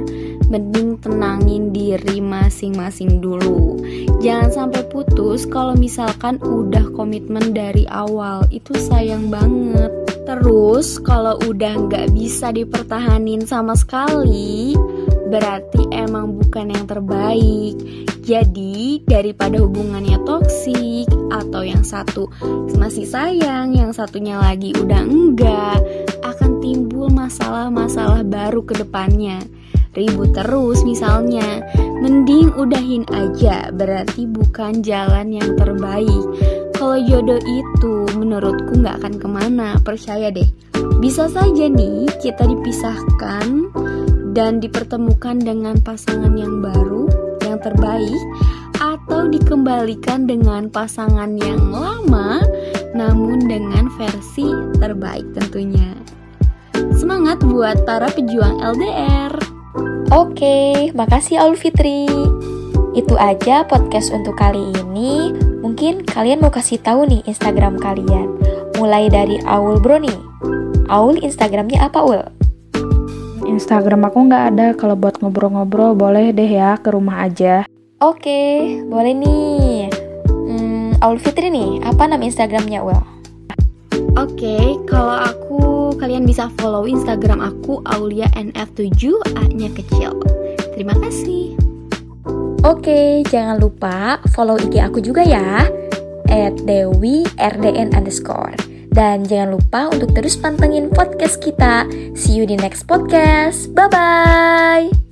tenangin 1.11 1.75
diri 1.75 2.23
masing-masing 2.23 3.19
dulu. 3.19 3.75
Jangan 4.23 4.49
sampai 4.71 4.87
putus 4.87 5.43
kalau 5.43 5.75
misalkan 5.75 6.39
udah 6.39 6.87
komitmen 6.95 7.51
dari 7.51 7.83
awal, 7.91 8.47
itu 8.47 8.71
sayang 8.79 9.27
banget. 9.27 9.91
Terus 10.23 10.95
kalau 11.03 11.35
udah 11.43 11.91
nggak 11.91 12.15
bisa 12.15 12.55
dipertahanin 12.55 13.43
sama 13.43 13.75
sekali, 13.75 14.71
berarti 15.27 15.91
emang 15.91 16.39
bukan 16.39 16.71
yang 16.71 16.85
terbaik. 16.87 17.75
Jadi 18.21 19.01
daripada 19.03 19.59
hubungannya 19.59 20.21
toksik 20.23 21.09
atau 21.33 21.65
yang 21.65 21.81
satu 21.83 22.29
masih 22.77 23.03
sayang, 23.03 23.75
yang 23.75 23.91
satunya 23.91 24.37
lagi 24.37 24.71
udah 24.77 25.03
enggak, 25.03 25.81
akan 26.21 26.61
timbul 26.61 27.09
masalah-masalah 27.09 28.21
baru 28.23 28.61
ke 28.63 28.77
depannya. 28.77 29.41
Ribut 29.91 30.31
terus 30.31 30.87
misalnya, 30.87 31.59
mending 31.99 32.55
udahin 32.55 33.03
aja, 33.11 33.75
berarti 33.75 34.23
bukan 34.23 34.79
jalan 34.79 35.35
yang 35.35 35.51
terbaik. 35.59 36.23
Kalau 36.79 36.95
jodoh 37.03 37.37
itu 37.43 38.07
menurutku 38.15 38.79
nggak 38.79 39.03
akan 39.03 39.15
ke 39.19 39.27
mana, 39.27 39.75
percaya 39.83 40.31
deh. 40.31 40.47
Bisa 41.03 41.27
saja 41.27 41.67
nih 41.67 42.07
kita 42.23 42.47
dipisahkan 42.47 43.67
dan 44.31 44.63
dipertemukan 44.63 45.43
dengan 45.43 45.75
pasangan 45.83 46.39
yang 46.39 46.63
baru, 46.63 47.11
yang 47.43 47.59
terbaik, 47.59 48.23
atau 48.79 49.27
dikembalikan 49.27 50.23
dengan 50.23 50.71
pasangan 50.71 51.35
yang 51.35 51.67
lama, 51.67 52.39
namun 52.95 53.43
dengan 53.43 53.91
versi 53.99 54.47
terbaik 54.79 55.27
tentunya. 55.35 55.93
Semangat 56.95 57.43
buat 57.43 57.83
para 57.83 58.07
pejuang 58.07 58.63
LDR. 58.63 59.50
Oke, 60.11 60.91
makasih 60.91 61.39
Aul 61.39 61.55
Fitri. 61.55 62.03
Itu 62.91 63.15
aja 63.15 63.63
podcast 63.63 64.11
untuk 64.11 64.35
kali 64.35 64.59
ini. 64.83 65.31
Mungkin 65.63 66.03
kalian 66.03 66.43
mau 66.43 66.51
kasih 66.51 66.83
tahu 66.83 67.07
nih 67.07 67.23
Instagram 67.23 67.79
kalian. 67.79 68.27
Mulai 68.75 69.07
dari 69.07 69.39
Aul 69.47 69.79
Bro 69.79 70.03
nih. 70.03 70.19
Aul 70.91 71.15
Instagramnya 71.23 71.87
apa 71.87 72.03
Ul? 72.03 72.19
Instagram 73.47 74.11
aku 74.11 74.27
nggak 74.27 74.43
ada. 74.51 74.67
Kalau 74.75 74.99
buat 74.99 75.15
ngobrol-ngobrol 75.23 75.95
boleh 75.95 76.35
deh 76.35 76.59
ya 76.59 76.75
ke 76.75 76.91
rumah 76.91 77.23
aja. 77.23 77.63
Oke, 78.03 78.83
boleh 78.91 79.15
nih. 79.15 79.87
Hmm, 80.27 80.91
Aul 80.99 81.23
Fitri 81.23 81.47
nih, 81.47 81.87
apa 81.87 82.11
nama 82.11 82.19
Instagramnya 82.19 82.83
Ul? 82.83 82.99
Oke, 84.19 84.75
kalau 84.83 85.23
aku 85.23 85.70
kalian 85.95 86.27
bisa 86.27 86.51
follow 86.59 86.87
Instagram 86.87 87.41
aku 87.41 87.81
Aulia 87.87 88.27
NF7 88.35 88.91
A-nya 89.39 89.69
kecil. 89.73 90.15
Terima 90.75 90.95
kasih. 90.99 91.55
Oke, 92.61 93.25
jangan 93.25 93.57
lupa 93.57 94.21
follow 94.37 94.53
IG 94.55 94.77
aku 94.77 95.01
juga 95.01 95.25
ya, 95.25 95.65
at 96.29 96.55
Dewi 96.63 97.25
RDN 97.41 97.97
underscore. 97.97 98.53
Dan 98.91 99.23
jangan 99.23 99.55
lupa 99.55 99.87
untuk 99.87 100.11
terus 100.11 100.35
pantengin 100.35 100.91
podcast 100.91 101.39
kita. 101.39 101.87
See 102.13 102.35
you 102.35 102.43
di 102.43 102.59
next 102.59 102.85
podcast. 102.85 103.71
Bye-bye. 103.71 105.10